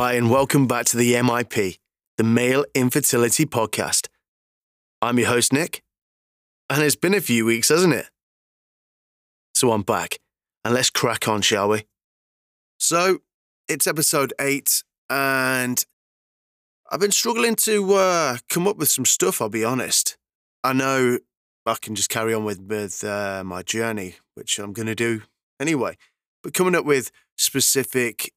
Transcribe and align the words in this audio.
Hi, 0.00 0.12
and 0.12 0.30
welcome 0.30 0.68
back 0.68 0.86
to 0.86 0.96
the 0.96 1.14
MIP, 1.14 1.80
the 2.18 2.22
Male 2.22 2.64
Infertility 2.72 3.44
Podcast. 3.46 4.06
I'm 5.02 5.18
your 5.18 5.26
host, 5.26 5.52
Nick, 5.52 5.82
and 6.70 6.84
it's 6.84 6.94
been 6.94 7.14
a 7.14 7.20
few 7.20 7.44
weeks, 7.44 7.68
hasn't 7.68 7.94
it? 7.94 8.06
So 9.56 9.72
I'm 9.72 9.82
back, 9.82 10.20
and 10.64 10.72
let's 10.72 10.88
crack 10.88 11.26
on, 11.26 11.42
shall 11.42 11.70
we? 11.70 11.82
So, 12.78 13.18
it's 13.66 13.88
episode 13.88 14.32
eight, 14.40 14.84
and 15.10 15.84
I've 16.92 17.00
been 17.00 17.10
struggling 17.10 17.56
to 17.62 17.94
uh, 17.94 18.36
come 18.48 18.68
up 18.68 18.76
with 18.76 18.90
some 18.90 19.04
stuff, 19.04 19.42
I'll 19.42 19.48
be 19.48 19.64
honest. 19.64 20.16
I 20.62 20.74
know 20.74 21.18
I 21.66 21.74
can 21.82 21.96
just 21.96 22.08
carry 22.08 22.32
on 22.34 22.44
with, 22.44 22.60
with 22.60 23.02
uh, 23.02 23.42
my 23.44 23.64
journey, 23.64 24.14
which 24.36 24.60
I'm 24.60 24.72
going 24.72 24.86
to 24.86 24.94
do 24.94 25.22
anyway, 25.58 25.96
but 26.44 26.54
coming 26.54 26.76
up 26.76 26.84
with 26.84 27.10
specific 27.36 28.32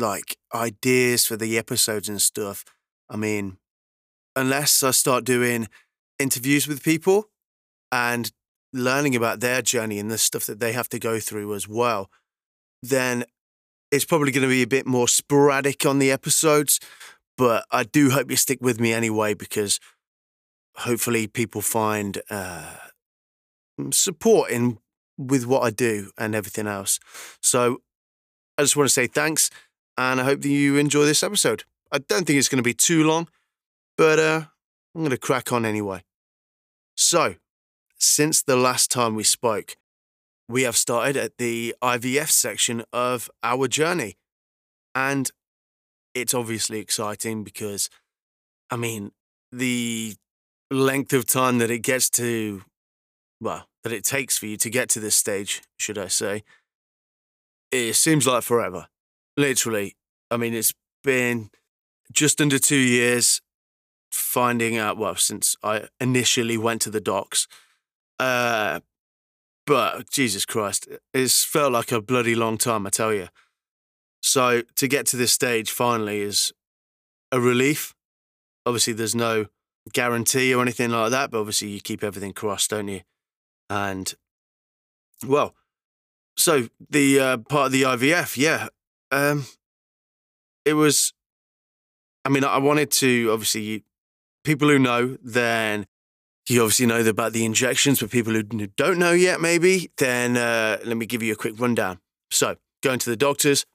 like 0.00 0.36
ideas 0.54 1.26
for 1.26 1.36
the 1.36 1.58
episodes 1.58 2.08
and 2.08 2.20
stuff. 2.20 2.64
I 3.08 3.16
mean, 3.16 3.58
unless 4.34 4.82
I 4.82 4.90
start 4.90 5.24
doing 5.24 5.68
interviews 6.18 6.66
with 6.66 6.82
people 6.82 7.30
and 7.92 8.30
learning 8.72 9.16
about 9.16 9.40
their 9.40 9.62
journey 9.62 9.98
and 9.98 10.10
the 10.10 10.18
stuff 10.18 10.46
that 10.46 10.60
they 10.60 10.72
have 10.72 10.88
to 10.90 10.98
go 10.98 11.18
through 11.18 11.54
as 11.54 11.68
well, 11.68 12.10
then 12.82 13.24
it's 13.90 14.04
probably 14.04 14.32
going 14.32 14.42
to 14.42 14.48
be 14.48 14.62
a 14.62 14.66
bit 14.66 14.86
more 14.86 15.08
sporadic 15.08 15.86
on 15.86 15.98
the 15.98 16.10
episodes. 16.10 16.80
But 17.38 17.66
I 17.70 17.84
do 17.84 18.10
hope 18.10 18.30
you 18.30 18.36
stick 18.36 18.58
with 18.60 18.80
me 18.80 18.92
anyway 18.92 19.34
because 19.34 19.78
hopefully 20.76 21.26
people 21.26 21.60
find 21.60 22.20
uh, 22.30 22.76
support 23.90 24.50
in 24.50 24.78
with 25.18 25.46
what 25.46 25.62
I 25.62 25.70
do 25.70 26.10
and 26.18 26.34
everything 26.34 26.66
else. 26.66 26.98
So 27.40 27.78
I 28.58 28.62
just 28.62 28.76
want 28.76 28.88
to 28.88 28.92
say 28.92 29.06
thanks 29.06 29.50
and 29.98 30.20
I 30.20 30.24
hope 30.24 30.42
that 30.42 30.48
you 30.48 30.76
enjoy 30.76 31.04
this 31.04 31.22
episode. 31.22 31.64
I 31.92 31.98
don't 31.98 32.26
think 32.26 32.38
it's 32.38 32.48
going 32.48 32.58
to 32.58 32.62
be 32.62 32.74
too 32.74 33.04
long, 33.04 33.28
but 33.96 34.18
uh, 34.18 34.42
I'm 34.94 35.00
going 35.00 35.10
to 35.10 35.18
crack 35.18 35.52
on 35.52 35.64
anyway. 35.64 36.02
So, 36.96 37.36
since 37.98 38.42
the 38.42 38.56
last 38.56 38.90
time 38.90 39.14
we 39.14 39.22
spoke, 39.22 39.76
we 40.48 40.62
have 40.62 40.76
started 40.76 41.16
at 41.16 41.38
the 41.38 41.74
IVF 41.82 42.30
section 42.30 42.84
of 42.92 43.30
our 43.42 43.68
journey. 43.68 44.16
And 44.94 45.30
it's 46.14 46.34
obviously 46.34 46.78
exciting 46.78 47.44
because, 47.44 47.90
I 48.70 48.76
mean, 48.76 49.12
the 49.52 50.14
length 50.70 51.12
of 51.12 51.26
time 51.26 51.58
that 51.58 51.70
it 51.70 51.80
gets 51.80 52.08
to, 52.10 52.62
well, 53.40 53.66
that 53.82 53.92
it 53.92 54.04
takes 54.04 54.38
for 54.38 54.46
you 54.46 54.56
to 54.58 54.70
get 54.70 54.88
to 54.90 55.00
this 55.00 55.16
stage, 55.16 55.62
should 55.78 55.98
I 55.98 56.08
say, 56.08 56.42
it 57.70 57.94
seems 57.94 58.26
like 58.26 58.42
forever 58.42 58.86
literally, 59.36 59.96
I 60.30 60.36
mean, 60.36 60.54
it's 60.54 60.74
been 61.02 61.50
just 62.12 62.40
under 62.40 62.58
two 62.58 62.76
years 62.76 63.40
finding 64.10 64.76
out, 64.76 64.96
well, 64.96 65.16
since 65.16 65.56
I 65.62 65.88
initially 66.00 66.56
went 66.56 66.82
to 66.82 66.90
the 66.90 67.00
docks. 67.00 67.46
Uh, 68.18 68.80
but 69.66 70.08
Jesus 70.10 70.44
Christ, 70.44 70.88
it's 71.12 71.44
felt 71.44 71.72
like 71.72 71.92
a 71.92 72.00
bloody 72.00 72.34
long 72.34 72.56
time, 72.56 72.86
I 72.86 72.90
tell 72.90 73.12
you. 73.12 73.28
So 74.22 74.62
to 74.76 74.88
get 74.88 75.06
to 75.06 75.16
this 75.16 75.32
stage 75.32 75.70
finally 75.70 76.20
is 76.20 76.52
a 77.30 77.40
relief. 77.40 77.94
Obviously, 78.64 78.92
there's 78.92 79.14
no 79.14 79.46
guarantee 79.92 80.54
or 80.54 80.62
anything 80.62 80.90
like 80.90 81.10
that, 81.10 81.30
but 81.30 81.40
obviously, 81.40 81.68
you 81.68 81.80
keep 81.80 82.02
everything 82.02 82.32
crossed, 82.32 82.70
don't 82.70 82.88
you? 82.88 83.02
And 83.68 84.14
well, 85.26 85.54
so 86.36 86.68
the 86.90 87.20
uh, 87.20 87.36
part 87.38 87.66
of 87.66 87.72
the 87.72 87.82
IVF, 87.82 88.36
yeah, 88.36 88.68
um, 89.10 89.46
it 90.64 90.74
was. 90.74 91.12
I 92.24 92.28
mean, 92.28 92.42
I 92.42 92.58
wanted 92.58 92.90
to 92.92 93.30
obviously 93.32 93.84
people 94.44 94.68
who 94.68 94.78
know, 94.78 95.18
then 95.22 95.86
you 96.48 96.62
obviously 96.62 96.86
know 96.86 97.04
about 97.06 97.32
the 97.32 97.44
injections. 97.44 98.00
But 98.00 98.10
people 98.10 98.32
who 98.32 98.42
don't 98.42 98.98
know 98.98 99.12
yet, 99.12 99.40
maybe 99.40 99.90
then 99.98 100.36
uh, 100.36 100.78
let 100.84 100.96
me 100.96 101.06
give 101.06 101.22
you 101.22 101.32
a 101.32 101.36
quick 101.36 101.58
rundown. 101.58 101.98
So, 102.30 102.56
going 102.82 102.98
to 103.00 103.10
the 103.10 103.16
doctors, 103.16 103.66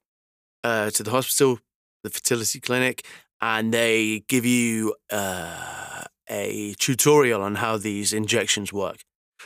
uh, 0.63 0.89
to 0.91 1.03
the 1.03 1.11
hospital, 1.11 1.59
the 2.03 2.09
fertility 2.09 2.59
clinic, 2.59 3.05
and 3.41 3.73
they 3.73 4.23
give 4.27 4.45
you 4.45 4.95
uh, 5.11 6.03
a 6.29 6.75
tutorial 6.79 7.41
on 7.41 7.55
how 7.55 7.77
these 7.77 8.13
injections 8.13 8.71
work. 8.71 9.03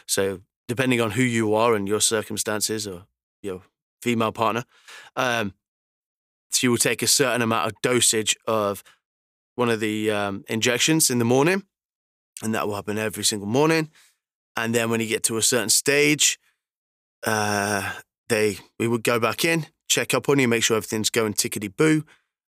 So, 0.07 0.41
depending 0.67 1.01
on 1.01 1.11
who 1.11 1.23
you 1.23 1.53
are 1.55 1.75
and 1.75 1.87
your 1.87 2.01
circumstances 2.01 2.87
or 2.87 3.05
your 3.41 3.61
female 4.01 4.31
partner, 4.31 4.65
um, 5.15 5.53
she 6.57 6.67
will 6.67 6.77
take 6.77 7.01
a 7.01 7.07
certain 7.07 7.41
amount 7.41 7.67
of 7.67 7.81
dosage 7.81 8.35
of 8.47 8.83
one 9.55 9.69
of 9.69 9.79
the 9.79 10.11
um, 10.11 10.43
injections 10.47 11.09
in 11.09 11.19
the 11.19 11.25
morning, 11.25 11.63
and 12.43 12.53
that 12.53 12.67
will 12.67 12.75
happen 12.75 12.97
every 12.97 13.23
single 13.23 13.47
morning. 13.47 13.89
And 14.57 14.73
then 14.73 14.89
when 14.89 14.99
you 14.99 15.07
get 15.07 15.23
to 15.23 15.37
a 15.37 15.41
certain 15.41 15.69
stage, 15.69 16.37
uh, 17.25 17.93
they 18.29 18.57
we 18.79 18.87
would 18.87 19.03
go 19.03 19.19
back 19.19 19.43
in, 19.43 19.67
check 19.87 20.13
up 20.13 20.29
on 20.29 20.39
you, 20.39 20.47
make 20.47 20.63
sure 20.63 20.77
everything's 20.77 21.09
going 21.09 21.33
tickety 21.33 21.73
boo, 21.75 22.03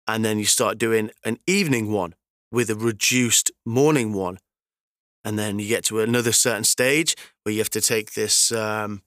and 0.08 0.24
then 0.24 0.40
you 0.40 0.46
start 0.46 0.78
doing 0.78 1.12
an 1.24 1.38
evening 1.48 1.92
one 1.92 2.14
with 2.52 2.70
a 2.70 2.76
reduced 2.76 3.52
morning 3.66 4.14
one, 4.14 4.38
and 5.24 5.38
then 5.38 5.60
you 5.60 5.68
get 5.68 5.86
to 5.86 6.00
another 6.00 6.32
certain 6.32 6.64
stage 6.64 7.16
where 7.44 7.54
you 7.54 7.60
have 7.60 7.70
to 7.72 7.82
take 7.82 8.14
this. 8.14 8.52
Um, 8.52 9.02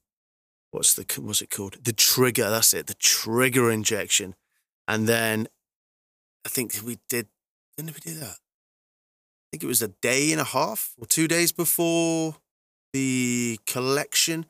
what's 0.71 0.95
the 0.95 1.05
what's 1.21 1.43
it 1.43 1.51
called? 1.51 1.85
The 1.85 1.93
trigger. 1.93 2.51
That's 2.51 2.75
it. 2.75 2.87
The 2.87 2.95
trigger 2.95 3.71
injection 3.71 4.35
and 4.89 5.07
then 5.07 5.47
I 6.45 6.49
think 6.49 6.75
we 6.85 6.99
did, 7.09 7.29
when 7.77 7.87
did 7.87 7.95
we 7.95 8.13
do 8.13 8.19
that? 8.19 8.37
I 8.37 9.47
think 9.53 9.63
it 9.63 9.67
was 9.67 9.83
a 9.83 9.89
day 9.89 10.33
and 10.33 10.41
a 10.41 10.45
half 10.45 10.95
or 10.99 11.07
two 11.07 11.29
days 11.29 11.53
before 11.53 12.37
the 12.93 13.61
collection. 13.67 14.47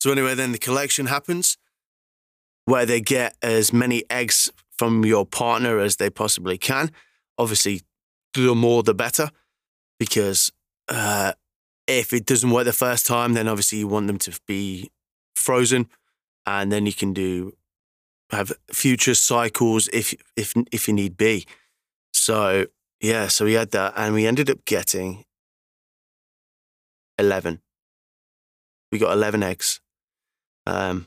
So, 0.00 0.12
anyway, 0.12 0.34
then 0.34 0.52
the 0.52 0.58
collection 0.58 1.06
happens 1.06 1.58
where 2.64 2.86
they 2.86 3.00
get 3.00 3.36
as 3.42 3.72
many 3.72 4.04
eggs 4.08 4.50
from 4.78 5.04
your 5.04 5.26
partner 5.26 5.78
as 5.78 5.96
they 5.96 6.10
possibly 6.10 6.58
can. 6.58 6.90
Obviously, 7.38 7.82
the 8.34 8.54
more 8.54 8.82
the 8.82 8.94
better, 8.94 9.30
because 9.98 10.52
uh, 10.88 11.32
if 11.86 12.12
it 12.12 12.24
doesn't 12.24 12.50
work 12.50 12.64
the 12.64 12.72
first 12.72 13.06
time, 13.06 13.34
then 13.34 13.48
obviously 13.48 13.78
you 13.78 13.88
want 13.88 14.06
them 14.06 14.18
to 14.18 14.38
be 14.46 14.90
frozen, 15.34 15.88
and 16.46 16.70
then 16.72 16.86
you 16.86 16.92
can 16.92 17.12
do 17.12 17.52
have 18.32 18.52
future 18.72 19.14
cycles 19.14 19.88
if 19.92 20.14
if 20.36 20.54
if 20.72 20.88
you 20.88 20.94
need 20.94 21.16
be. 21.16 21.46
So 22.12 22.66
yeah, 23.00 23.28
so 23.28 23.44
we 23.44 23.54
had 23.54 23.70
that, 23.72 23.94
and 23.96 24.14
we 24.14 24.26
ended 24.26 24.50
up 24.50 24.64
getting 24.64 25.24
eleven. 27.18 27.60
We 28.90 28.98
got 28.98 29.12
eleven 29.12 29.42
eggs. 29.42 29.80
Um, 30.66 31.06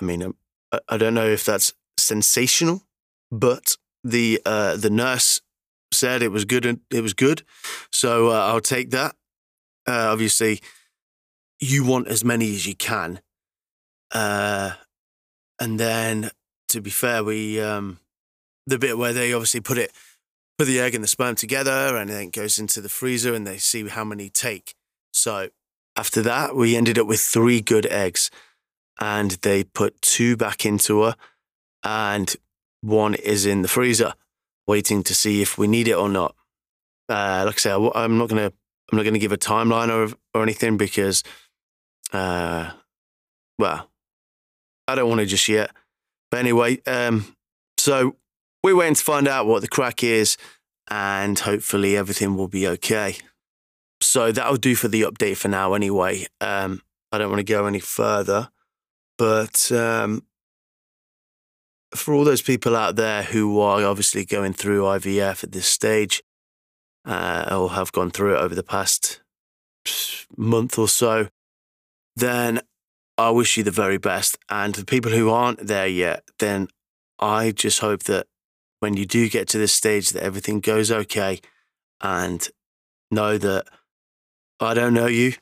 I 0.00 0.04
mean, 0.04 0.22
um, 0.22 0.36
I, 0.72 0.80
I 0.88 0.96
don't 0.96 1.14
know 1.14 1.26
if 1.26 1.44
that's 1.44 1.74
sensational, 1.98 2.82
but 3.30 3.76
the 4.02 4.40
uh, 4.46 4.76
the 4.76 4.90
nurse 4.90 5.40
said 5.92 6.22
it 6.22 6.30
was 6.30 6.44
good 6.44 6.80
it 6.90 7.02
was 7.02 7.14
good, 7.14 7.42
so 7.92 8.30
uh, 8.30 8.46
I'll 8.46 8.60
take 8.60 8.90
that. 8.90 9.16
Uh, 9.86 10.08
obviously, 10.12 10.60
you 11.58 11.84
want 11.84 12.08
as 12.08 12.24
many 12.24 12.54
as 12.54 12.66
you 12.66 12.74
can. 12.74 13.20
Uh, 14.12 14.72
and 15.60 15.78
then, 15.78 16.30
to 16.68 16.80
be 16.80 16.90
fair, 16.90 17.22
we 17.22 17.60
um, 17.60 18.00
the 18.66 18.78
bit 18.78 18.96
where 18.96 19.12
they 19.12 19.32
obviously 19.34 19.60
put 19.60 19.76
it, 19.76 19.92
put 20.58 20.64
the 20.64 20.80
egg 20.80 20.94
and 20.94 21.04
the 21.04 21.08
sperm 21.08 21.34
together, 21.34 21.96
and 21.96 22.08
then 22.08 22.28
it 22.28 22.32
goes 22.32 22.58
into 22.58 22.80
the 22.80 22.88
freezer, 22.88 23.34
and 23.34 23.46
they 23.46 23.58
see 23.58 23.86
how 23.86 24.02
many 24.02 24.30
take. 24.30 24.74
So 25.12 25.50
after 25.96 26.22
that, 26.22 26.56
we 26.56 26.76
ended 26.76 26.98
up 26.98 27.06
with 27.06 27.20
three 27.20 27.60
good 27.60 27.84
eggs, 27.86 28.30
and 28.98 29.32
they 29.42 29.62
put 29.62 30.00
two 30.00 30.36
back 30.36 30.64
into 30.64 31.02
her, 31.02 31.16
and 31.84 32.34
one 32.80 33.14
is 33.14 33.44
in 33.44 33.60
the 33.60 33.68
freezer, 33.68 34.14
waiting 34.66 35.02
to 35.02 35.14
see 35.14 35.42
if 35.42 35.58
we 35.58 35.66
need 35.66 35.88
it 35.88 35.96
or 35.96 36.08
not. 36.08 36.34
Uh, 37.06 37.42
like 37.44 37.56
I 37.56 37.58
say, 37.58 37.72
I, 37.72 38.04
am 38.04 38.16
not 38.16 38.30
gonna, 38.30 38.52
I'm 38.90 38.96
not 38.96 39.04
gonna 39.04 39.18
give 39.18 39.32
a 39.32 39.36
timeline 39.36 39.90
or 39.90 40.16
or 40.32 40.42
anything 40.42 40.78
because, 40.78 41.22
uh, 42.14 42.70
well, 43.58 43.89
I 44.90 44.94
don't 44.94 45.08
want 45.08 45.20
to 45.20 45.26
just 45.26 45.48
yet. 45.48 45.70
But 46.30 46.40
anyway, 46.40 46.80
um, 46.86 47.36
so 47.78 48.16
we're 48.62 48.76
waiting 48.76 48.94
to 48.94 49.04
find 49.04 49.26
out 49.26 49.46
what 49.46 49.62
the 49.62 49.68
crack 49.68 50.02
is, 50.04 50.36
and 50.88 51.38
hopefully 51.38 51.96
everything 51.96 52.36
will 52.36 52.48
be 52.48 52.66
okay. 52.68 53.16
So 54.00 54.32
that'll 54.32 54.56
do 54.56 54.74
for 54.74 54.88
the 54.88 55.02
update 55.02 55.36
for 55.36 55.48
now. 55.48 55.74
Anyway, 55.74 56.26
um, 56.40 56.82
I 57.12 57.18
don't 57.18 57.30
want 57.30 57.40
to 57.40 57.44
go 57.52 57.66
any 57.66 57.80
further, 57.80 58.50
but 59.18 59.70
um, 59.72 60.24
for 61.94 62.14
all 62.14 62.24
those 62.24 62.42
people 62.42 62.76
out 62.76 62.96
there 62.96 63.22
who 63.22 63.60
are 63.60 63.84
obviously 63.84 64.24
going 64.24 64.52
through 64.52 64.82
IVF 64.82 65.44
at 65.44 65.52
this 65.52 65.66
stage, 65.66 66.22
uh, 67.04 67.48
or 67.50 67.70
have 67.70 67.92
gone 67.92 68.10
through 68.10 68.36
it 68.36 68.40
over 68.40 68.54
the 68.54 68.62
past 68.62 69.22
month 70.36 70.78
or 70.78 70.88
so, 70.88 71.28
then 72.16 72.60
I 73.20 73.28
wish 73.28 73.58
you 73.58 73.62
the 73.62 73.70
very 73.70 73.98
best. 73.98 74.38
And 74.48 74.74
the 74.74 74.86
people 74.86 75.12
who 75.12 75.28
aren't 75.28 75.66
there 75.66 75.86
yet, 75.86 76.24
then 76.38 76.68
I 77.18 77.50
just 77.50 77.80
hope 77.80 78.04
that 78.04 78.26
when 78.78 78.96
you 78.96 79.04
do 79.04 79.28
get 79.28 79.46
to 79.48 79.58
this 79.58 79.74
stage 79.74 80.08
that 80.10 80.22
everything 80.22 80.60
goes 80.60 80.90
okay 80.90 81.40
and 82.00 82.48
know 83.10 83.36
that 83.36 83.66
I 84.58 84.72
don't 84.72 84.94
know 84.94 85.06
you, 85.06 85.34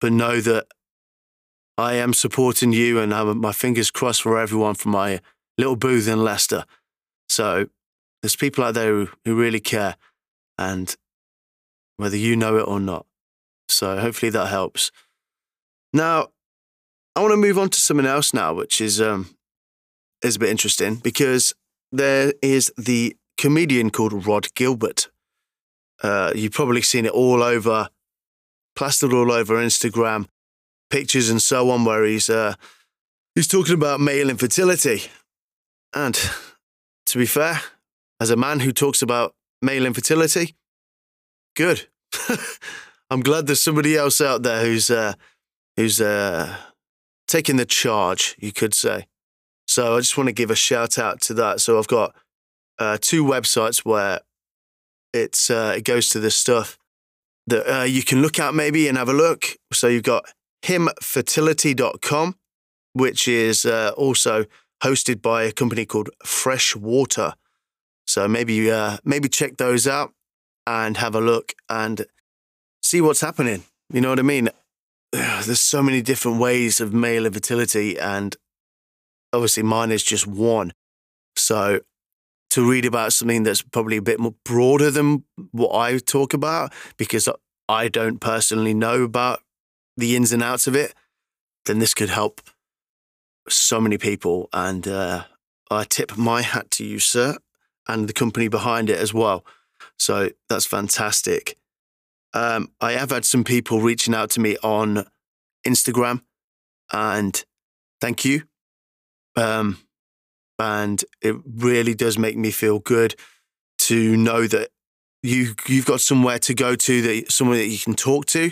but 0.00 0.12
know 0.12 0.40
that 0.40 0.66
I 1.78 1.94
am 1.94 2.14
supporting 2.14 2.72
you 2.72 2.98
and 2.98 3.14
I 3.14 3.24
have 3.24 3.36
my 3.36 3.52
fingers 3.52 3.92
crossed 3.92 4.22
for 4.22 4.36
everyone 4.36 4.74
from 4.74 4.90
my 4.90 5.20
little 5.56 5.76
booth 5.76 6.08
in 6.08 6.24
Leicester. 6.24 6.64
So 7.28 7.68
there's 8.22 8.34
people 8.34 8.64
out 8.64 8.74
there 8.74 8.90
who, 8.90 9.08
who 9.24 9.36
really 9.36 9.60
care 9.60 9.94
and 10.58 10.96
whether 11.96 12.16
you 12.16 12.34
know 12.34 12.56
it 12.56 12.66
or 12.66 12.80
not. 12.80 13.06
So 13.68 13.98
hopefully 13.98 14.30
that 14.30 14.48
helps. 14.48 14.90
Now, 15.92 16.30
I 17.16 17.20
want 17.20 17.32
to 17.32 17.36
move 17.36 17.58
on 17.58 17.68
to 17.70 17.80
something 17.80 18.06
else 18.06 18.34
now, 18.34 18.54
which 18.54 18.80
is 18.80 19.00
um, 19.00 19.36
is 20.22 20.36
a 20.36 20.38
bit 20.38 20.48
interesting 20.48 20.96
because 20.96 21.54
there 21.92 22.32
is 22.42 22.72
the 22.76 23.16
comedian 23.38 23.90
called 23.90 24.26
Rhod 24.26 24.52
Gilbert. 24.54 25.08
Uh, 26.02 26.32
you've 26.34 26.52
probably 26.52 26.82
seen 26.82 27.06
it 27.06 27.12
all 27.12 27.42
over, 27.42 27.88
plastered 28.74 29.12
all 29.12 29.30
over 29.30 29.56
Instagram, 29.56 30.26
pictures 30.90 31.30
and 31.30 31.40
so 31.40 31.70
on, 31.70 31.84
where 31.84 32.04
he's 32.04 32.28
uh, 32.28 32.54
he's 33.34 33.48
talking 33.48 33.74
about 33.74 34.00
male 34.00 34.28
infertility. 34.28 35.02
And 35.94 36.18
to 37.06 37.18
be 37.18 37.26
fair, 37.26 37.60
as 38.20 38.30
a 38.30 38.36
man 38.36 38.60
who 38.60 38.72
talks 38.72 39.02
about 39.02 39.34
male 39.62 39.86
infertility, 39.86 40.56
good. 41.54 41.86
I'm 43.10 43.20
glad 43.20 43.46
there's 43.46 43.62
somebody 43.62 43.96
else 43.96 44.20
out 44.20 44.42
there 44.42 44.64
who's 44.64 44.90
uh, 44.90 45.14
who's 45.76 46.00
uh, 46.00 46.56
taking 47.34 47.56
the 47.56 47.66
charge, 47.66 48.36
you 48.38 48.52
could 48.52 48.72
say. 48.72 49.06
So 49.66 49.96
I 49.96 49.98
just 49.98 50.16
want 50.16 50.28
to 50.28 50.32
give 50.32 50.52
a 50.52 50.54
shout 50.54 50.98
out 50.98 51.20
to 51.22 51.34
that. 51.34 51.60
So 51.60 51.78
I've 51.78 51.88
got 51.88 52.14
uh, 52.78 52.96
two 53.00 53.24
websites 53.24 53.84
where 53.84 54.20
it's 55.12 55.50
uh, 55.50 55.74
it 55.76 55.84
goes 55.84 56.08
to 56.10 56.20
this 56.20 56.36
stuff 56.36 56.78
that 57.48 57.64
uh, 57.66 57.82
you 57.82 58.04
can 58.04 58.22
look 58.22 58.38
at 58.38 58.54
maybe 58.54 58.86
and 58.86 58.96
have 58.96 59.08
a 59.08 59.12
look. 59.12 59.56
So 59.72 59.88
you've 59.88 60.04
got 60.04 60.26
himfertility.com, 60.62 62.36
which 62.92 63.26
is 63.26 63.64
uh, 63.64 63.92
also 63.96 64.44
hosted 64.84 65.20
by 65.20 65.42
a 65.42 65.50
company 65.52 65.84
called 65.84 66.10
Fresh 66.24 66.76
Water. 66.76 67.34
So 68.06 68.28
maybe 68.28 68.70
uh, 68.70 68.98
maybe 69.02 69.28
check 69.28 69.56
those 69.56 69.88
out 69.88 70.12
and 70.68 70.98
have 70.98 71.16
a 71.16 71.20
look 71.20 71.54
and 71.68 72.06
see 72.80 73.00
what's 73.00 73.22
happening. 73.22 73.64
You 73.92 74.02
know 74.02 74.10
what 74.10 74.20
I 74.20 74.22
mean? 74.22 74.50
There's 75.44 75.60
so 75.60 75.80
many 75.80 76.02
different 76.02 76.38
ways 76.38 76.80
of 76.80 76.92
male 76.92 77.24
infertility, 77.24 77.96
and 77.98 78.36
obviously 79.32 79.62
mine 79.62 79.92
is 79.92 80.02
just 80.02 80.26
one. 80.26 80.72
So 81.36 81.80
to 82.50 82.68
read 82.68 82.84
about 82.84 83.12
something 83.12 83.44
that's 83.44 83.62
probably 83.62 83.96
a 83.96 84.02
bit 84.02 84.18
more 84.18 84.34
broader 84.44 84.90
than 84.90 85.22
what 85.52 85.72
I 85.72 85.98
talk 85.98 86.34
about, 86.34 86.72
because 86.96 87.28
I 87.68 87.86
don't 87.88 88.20
personally 88.20 88.74
know 88.74 89.02
about 89.02 89.40
the 89.96 90.16
ins 90.16 90.32
and 90.32 90.42
outs 90.42 90.66
of 90.66 90.74
it, 90.74 90.94
then 91.66 91.78
this 91.78 91.94
could 91.94 92.10
help 92.10 92.40
so 93.48 93.80
many 93.80 93.98
people. 93.98 94.48
And 94.52 94.88
uh, 94.88 95.24
I 95.70 95.84
tip 95.84 96.16
my 96.16 96.42
hat 96.42 96.72
to 96.72 96.84
you, 96.84 96.98
sir, 96.98 97.36
and 97.86 98.08
the 98.08 98.12
company 98.12 98.48
behind 98.48 98.90
it 98.90 98.98
as 98.98 99.14
well. 99.14 99.44
So 99.96 100.30
that's 100.48 100.66
fantastic. 100.66 101.56
Um, 102.34 102.70
I 102.80 102.92
have 102.92 103.10
had 103.10 103.24
some 103.24 103.44
people 103.44 103.80
reaching 103.80 104.14
out 104.14 104.30
to 104.30 104.40
me 104.40 104.56
on 104.62 105.06
Instagram, 105.66 106.22
and 106.92 107.42
thank 108.00 108.24
you. 108.24 108.42
Um, 109.36 109.78
and 110.58 111.02
it 111.22 111.36
really 111.46 111.94
does 111.94 112.18
make 112.18 112.36
me 112.36 112.50
feel 112.50 112.80
good 112.80 113.14
to 113.78 114.16
know 114.16 114.46
that 114.46 114.70
you 115.22 115.54
you've 115.66 115.86
got 115.86 116.00
somewhere 116.00 116.38
to 116.40 116.54
go 116.54 116.74
to 116.74 117.02
that 117.02 117.32
someone 117.32 117.56
that 117.56 117.68
you 117.68 117.78
can 117.78 117.94
talk 117.94 118.26
to, 118.26 118.50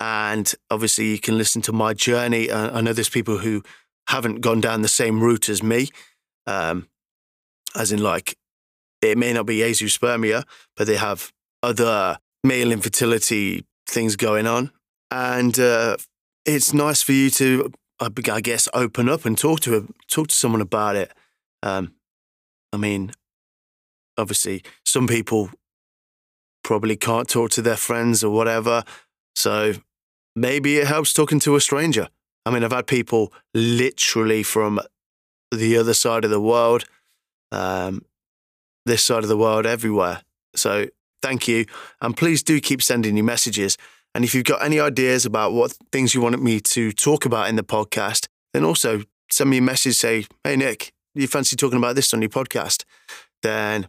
and 0.00 0.52
obviously 0.70 1.06
you 1.06 1.20
can 1.20 1.38
listen 1.38 1.62
to 1.62 1.72
my 1.72 1.94
journey. 1.94 2.50
I, 2.50 2.78
I 2.78 2.80
know 2.80 2.92
there's 2.92 3.08
people 3.08 3.38
who 3.38 3.62
haven't 4.08 4.40
gone 4.40 4.60
down 4.60 4.82
the 4.82 4.88
same 4.88 5.20
route 5.20 5.48
as 5.48 5.62
me, 5.62 5.88
um, 6.46 6.88
as 7.76 7.92
in 7.92 8.02
like 8.02 8.36
it 9.02 9.16
may 9.16 9.32
not 9.32 9.46
be 9.46 9.58
azoospermia, 9.58 10.44
but 10.76 10.86
they 10.86 10.96
have 10.96 11.32
other 11.62 12.18
male 12.44 12.72
infertility 12.72 13.64
things 13.86 14.16
going 14.16 14.46
on, 14.46 14.70
and 15.10 15.58
uh, 15.58 15.96
it's 16.44 16.72
nice 16.72 17.02
for 17.02 17.12
you 17.12 17.30
to, 17.30 17.72
I 18.00 18.40
guess, 18.40 18.68
open 18.72 19.08
up 19.08 19.24
and 19.24 19.36
talk 19.36 19.60
to 19.60 19.76
a, 19.76 19.82
talk 20.10 20.28
to 20.28 20.34
someone 20.34 20.60
about 20.60 20.96
it. 20.96 21.12
Um, 21.62 21.92
I 22.72 22.76
mean, 22.76 23.12
obviously, 24.16 24.62
some 24.84 25.06
people 25.06 25.50
probably 26.62 26.96
can't 26.96 27.28
talk 27.28 27.50
to 27.50 27.62
their 27.62 27.76
friends 27.76 28.22
or 28.22 28.30
whatever, 28.30 28.84
so 29.34 29.74
maybe 30.36 30.78
it 30.78 30.86
helps 30.86 31.12
talking 31.12 31.40
to 31.40 31.56
a 31.56 31.60
stranger. 31.60 32.08
I 32.46 32.50
mean, 32.50 32.64
I've 32.64 32.72
had 32.72 32.86
people 32.86 33.32
literally 33.54 34.42
from 34.42 34.80
the 35.52 35.76
other 35.76 35.94
side 35.94 36.24
of 36.24 36.30
the 36.30 36.40
world, 36.40 36.84
um, 37.52 38.04
this 38.86 39.04
side 39.04 39.22
of 39.22 39.28
the 39.28 39.36
world, 39.36 39.66
everywhere. 39.66 40.22
So 40.54 40.86
thank 41.22 41.48
you. 41.48 41.66
And 42.00 42.16
please 42.16 42.42
do 42.42 42.60
keep 42.60 42.82
sending 42.82 43.16
you 43.16 43.24
messages. 43.24 43.76
And 44.14 44.24
if 44.24 44.34
you've 44.34 44.44
got 44.44 44.62
any 44.62 44.80
ideas 44.80 45.24
about 45.24 45.52
what 45.52 45.76
things 45.92 46.14
you 46.14 46.20
want 46.20 46.42
me 46.42 46.60
to 46.60 46.92
talk 46.92 47.24
about 47.24 47.48
in 47.48 47.56
the 47.56 47.62
podcast, 47.62 48.26
then 48.52 48.64
also 48.64 49.02
send 49.30 49.50
me 49.50 49.58
a 49.58 49.62
message, 49.62 49.96
say, 49.96 50.26
hey, 50.42 50.56
Nick, 50.56 50.92
you 51.14 51.28
fancy 51.28 51.56
talking 51.56 51.78
about 51.78 51.94
this 51.94 52.12
on 52.12 52.20
your 52.20 52.28
podcast? 52.28 52.84
Then 53.42 53.86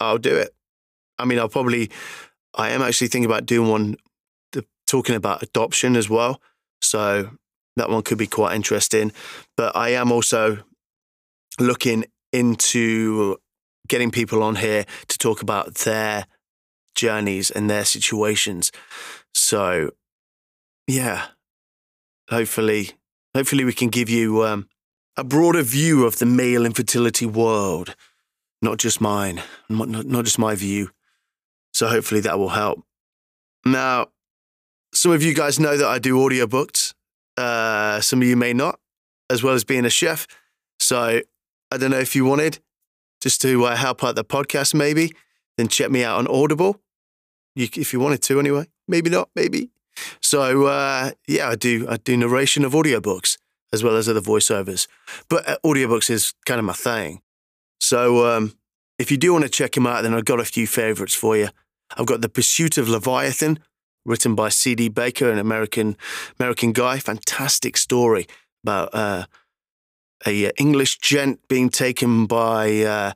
I'll 0.00 0.18
do 0.18 0.34
it. 0.36 0.54
I 1.18 1.24
mean, 1.24 1.38
I'll 1.38 1.48
probably, 1.48 1.90
I 2.54 2.70
am 2.70 2.82
actually 2.82 3.08
thinking 3.08 3.30
about 3.30 3.46
doing 3.46 3.68
one 3.68 3.96
talking 4.86 5.14
about 5.14 5.42
adoption 5.42 5.96
as 5.96 6.10
well. 6.10 6.40
So 6.82 7.30
that 7.76 7.88
one 7.88 8.02
could 8.02 8.18
be 8.18 8.26
quite 8.26 8.54
interesting. 8.54 9.12
But 9.56 9.74
I 9.74 9.90
am 9.90 10.12
also 10.12 10.58
looking 11.58 12.04
into 12.32 13.38
getting 13.88 14.10
people 14.10 14.42
on 14.42 14.56
here 14.56 14.84
to 15.08 15.18
talk 15.18 15.40
about 15.40 15.74
their 15.76 16.26
journeys 16.94 17.50
and 17.50 17.68
their 17.68 17.84
situations. 17.84 18.72
So, 19.34 19.90
yeah, 20.86 21.26
hopefully, 22.28 22.90
hopefully 23.34 23.64
we 23.64 23.72
can 23.72 23.88
give 23.88 24.08
you 24.08 24.44
um, 24.44 24.68
a 25.16 25.24
broader 25.24 25.62
view 25.62 26.04
of 26.04 26.18
the 26.18 26.26
male 26.26 26.64
infertility 26.64 27.26
world, 27.26 27.94
not 28.60 28.78
just 28.78 29.00
mine, 29.00 29.42
not, 29.68 29.88
not 29.88 30.24
just 30.24 30.38
my 30.38 30.54
view. 30.54 30.90
So 31.72 31.88
hopefully 31.88 32.20
that 32.22 32.38
will 32.38 32.50
help. 32.50 32.84
Now, 33.64 34.08
some 34.94 35.12
of 35.12 35.22
you 35.22 35.34
guys 35.34 35.58
know 35.58 35.76
that 35.76 35.86
I 35.86 35.98
do 35.98 36.16
audiobooks. 36.16 36.94
Uh, 37.36 38.00
some 38.00 38.20
of 38.20 38.28
you 38.28 38.36
may 38.36 38.52
not, 38.52 38.78
as 39.30 39.42
well 39.42 39.54
as 39.54 39.64
being 39.64 39.86
a 39.86 39.90
chef. 39.90 40.26
So 40.78 41.20
I 41.70 41.76
don't 41.78 41.90
know 41.90 41.98
if 41.98 42.14
you 42.14 42.24
wanted 42.24 42.58
just 43.22 43.40
to 43.42 43.64
uh, 43.64 43.76
help 43.76 44.04
out 44.04 44.16
the 44.16 44.24
podcast, 44.24 44.74
maybe, 44.74 45.12
then 45.56 45.68
check 45.68 45.90
me 45.90 46.04
out 46.04 46.18
on 46.18 46.26
Audible. 46.26 46.80
You, 47.54 47.68
if 47.76 47.92
you 47.92 48.00
wanted 48.00 48.22
to, 48.22 48.40
anyway. 48.40 48.66
Maybe 48.88 49.10
not, 49.10 49.30
maybe. 49.34 49.70
So 50.20 50.64
uh, 50.66 51.12
yeah, 51.28 51.48
I 51.48 51.54
do. 51.54 51.86
I 51.88 51.96
do 51.96 52.16
narration 52.16 52.64
of 52.64 52.72
audiobooks 52.72 53.38
as 53.72 53.82
well 53.82 53.96
as 53.96 54.08
other 54.08 54.20
voiceovers, 54.20 54.86
but 55.28 55.48
uh, 55.48 55.56
audiobooks 55.64 56.10
is 56.10 56.34
kind 56.44 56.58
of 56.58 56.64
my 56.64 56.74
thing. 56.74 57.22
So 57.80 58.26
um, 58.26 58.54
if 58.98 59.10
you 59.10 59.16
do 59.16 59.32
want 59.32 59.44
to 59.44 59.50
check 59.50 59.72
them 59.72 59.86
out, 59.86 60.02
then 60.02 60.14
I've 60.14 60.24
got 60.24 60.40
a 60.40 60.44
few 60.44 60.66
favorites 60.66 61.14
for 61.14 61.36
you. 61.36 61.48
I've 61.96 62.06
got 62.06 62.20
The 62.20 62.28
Pursuit 62.28 62.78
of 62.78 62.88
Leviathan, 62.88 63.58
written 64.04 64.34
by 64.34 64.48
C.D. 64.48 64.90
Baker, 64.90 65.30
an 65.30 65.38
American 65.38 65.96
American 66.38 66.72
guy. 66.72 66.98
Fantastic 66.98 67.76
story 67.76 68.26
about 68.62 68.90
uh, 68.92 69.24
a 70.26 70.46
uh, 70.46 70.50
English 70.58 70.98
gent 70.98 71.40
being 71.48 71.68
taken 71.68 72.26
by 72.26 72.82
uh, 72.82 73.12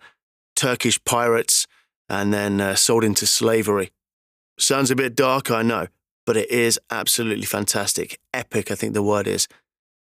Turkish 0.56 1.02
pirates 1.04 1.66
and 2.08 2.32
then 2.32 2.60
uh, 2.60 2.74
sold 2.74 3.04
into 3.04 3.26
slavery. 3.26 3.90
Sounds 4.58 4.90
a 4.90 4.96
bit 4.96 5.14
dark, 5.14 5.50
I 5.50 5.62
know, 5.62 5.88
but 6.24 6.36
it 6.36 6.50
is 6.50 6.80
absolutely 6.90 7.44
fantastic. 7.44 8.18
Epic, 8.32 8.70
I 8.70 8.74
think 8.74 8.94
the 8.94 9.02
word 9.02 9.26
is. 9.26 9.48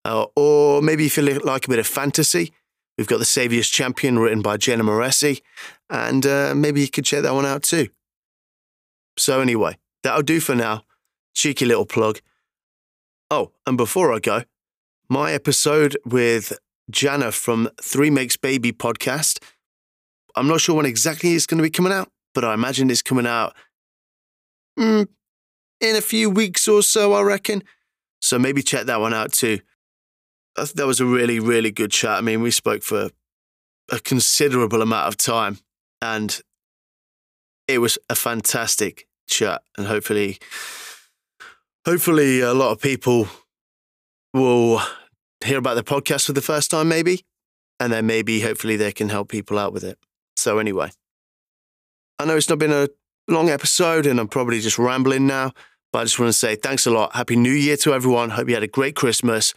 Uh, 0.04 0.28
or 0.36 0.82
maybe 0.82 1.08
if 1.08 1.18
you 1.18 1.24
like 1.24 1.66
a 1.66 1.70
bit 1.70 1.80
of 1.80 1.88
fantasy, 1.88 2.54
we've 2.98 3.08
got 3.08 3.18
The 3.18 3.26
Saviour's 3.26 3.70
Champion 3.70 4.20
written 4.20 4.42
by 4.42 4.58
Jenna 4.58 4.84
Moreci, 4.84 5.42
and 5.90 6.26
uh, 6.26 6.54
maybe 6.56 6.82
you 6.82 6.90
could 6.90 7.06
check 7.06 7.24
that 7.24 7.34
one 7.34 7.46
out 7.46 7.64
too. 7.64 7.88
So, 9.18 9.42
anyway, 9.42 9.78
that'll 10.04 10.22
do 10.22 10.40
for 10.40 10.56
now. 10.56 10.84
Cheeky 11.34 11.66
little 11.66 11.86
plug. 11.86 12.22
Oh, 13.32 13.52
and 13.66 13.78
before 13.78 14.14
I 14.14 14.20
go, 14.20 14.44
my 15.10 15.32
episode 15.34 15.98
with 16.06 16.58
Jana 16.92 17.32
from 17.32 17.70
Three 17.82 18.12
Makes 18.12 18.38
Baby 18.38 18.72
podcast. 18.72 19.42
I'm 20.36 20.48
not 20.48 20.62
sure 20.62 20.76
when 20.76 20.86
exactly 20.86 21.34
it's 21.34 21.48
going 21.48 21.58
to 21.58 21.64
be 21.64 21.70
coming 21.70 21.94
out, 21.94 22.12
but 22.34 22.44
I 22.44 22.54
imagine 22.54 22.92
it's 22.92 23.02
coming 23.02 23.26
out 23.26 23.56
mm, 24.78 25.08
in 25.82 25.96
a 25.96 26.02
few 26.02 26.30
weeks 26.30 26.68
or 26.68 26.82
so, 26.82 27.14
I 27.14 27.22
reckon. 27.22 27.64
So 28.22 28.40
maybe 28.40 28.62
check 28.62 28.86
that 28.86 29.00
one 29.00 29.14
out 29.14 29.32
too. 29.32 29.60
That 30.56 30.88
was 30.88 31.02
a 31.02 31.06
really, 31.06 31.40
really 31.40 31.72
good 31.72 31.92
chat. 31.92 32.18
I 32.18 32.22
mean, 32.22 32.42
we 32.42 32.50
spoke 32.50 32.82
for 32.82 33.10
a 33.92 34.00
considerable 34.00 34.82
amount 34.82 35.08
of 35.08 35.18
time. 35.18 35.60
And 36.02 36.40
it 37.68 37.80
was 37.80 37.98
a 38.10 38.16
fantastic 38.16 39.08
chat. 39.28 39.62
And 39.78 39.88
hopefully, 39.88 40.40
hopefully, 41.86 42.42
a 42.42 42.54
lot 42.54 42.72
of 42.72 42.80
people 42.80 43.28
will 44.34 44.82
hear 45.44 45.58
about 45.58 45.76
the 45.76 45.84
podcast 45.84 46.26
for 46.26 46.34
the 46.34 46.42
first 46.42 46.72
time, 46.72 46.88
maybe. 46.88 47.26
And 47.80 47.92
then 47.92 48.06
maybe, 48.06 48.42
hopefully, 48.42 48.76
they 48.76 48.92
can 48.92 49.10
help 49.10 49.30
people 49.30 49.58
out 49.58 49.74
with 49.74 49.84
it. 49.84 49.98
So, 50.36 50.60
anyway, 50.60 50.92
I 52.20 52.26
know 52.26 52.38
it's 52.38 52.50
not 52.50 52.60
been 52.60 52.72
a 52.72 52.90
long 53.28 53.50
episode 53.50 54.06
and 54.06 54.20
I'm 54.20 54.28
probably 54.28 54.60
just 54.60 54.78
rambling 54.78 55.28
now, 55.28 55.52
but 55.92 56.00
I 56.00 56.04
just 56.04 56.20
want 56.20 56.30
to 56.30 56.34
say 56.34 56.56
thanks 56.56 56.86
a 56.86 56.92
lot. 56.92 57.16
Happy 57.16 57.36
New 57.36 57.52
Year 57.52 57.78
to 57.78 57.94
everyone. 57.94 58.32
Hope 58.32 58.48
you 58.48 58.54
had 58.54 58.64
a 58.64 58.68
great 58.68 58.96
Christmas. 58.96 59.54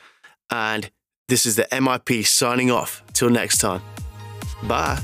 And 0.50 0.90
this 1.28 1.44
is 1.44 1.56
the 1.56 1.66
MIP 1.70 2.26
signing 2.26 2.70
off. 2.70 3.02
Till 3.12 3.30
next 3.30 3.58
time. 3.58 3.82
Bye. 4.64 4.98